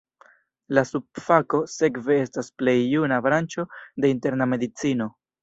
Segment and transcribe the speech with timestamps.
[0.77, 3.67] La subfako sekve estas la plej juna branĉo
[4.07, 5.11] de interna medicino.